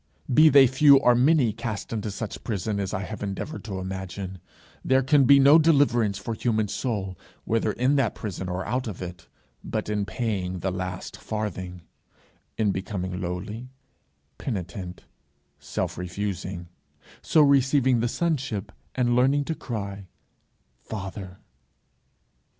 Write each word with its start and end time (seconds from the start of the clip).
Be 0.33 0.49
they 0.49 0.65
few 0.65 0.97
or 0.97 1.13
many 1.13 1.53
cast 1.53 1.93
into 1.93 2.09
such 2.09 2.43
prison 2.43 2.79
as 2.79 2.91
I 2.91 3.01
have 3.01 3.21
endeavoured 3.21 3.63
to 3.65 3.77
imagine, 3.77 4.39
there 4.83 5.03
can 5.03 5.25
be 5.25 5.39
no 5.39 5.59
deliverance 5.59 6.17
for 6.17 6.33
human 6.33 6.69
soul, 6.69 7.15
whether 7.45 7.73
in 7.73 7.97
that 7.97 8.15
prison 8.15 8.49
or 8.49 8.65
out 8.65 8.87
of 8.87 8.99
it, 9.03 9.27
but 9.63 9.89
in 9.89 10.05
paying 10.07 10.61
the 10.61 10.71
last 10.71 11.17
farthing, 11.17 11.81
in 12.57 12.71
becoming 12.71 13.21
lowly, 13.21 13.69
penitent, 14.39 15.05
self 15.59 15.99
refusing 15.99 16.67
so 17.21 17.43
receiving 17.43 17.99
the 17.99 18.07
sonship, 18.07 18.71
and 18.95 19.15
learning 19.15 19.45
to 19.45 19.53
cry, 19.53 20.07
Father! 20.81 21.37